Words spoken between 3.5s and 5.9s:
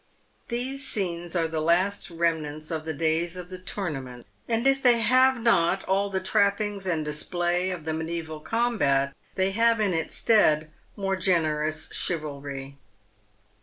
the tournament, and if they have not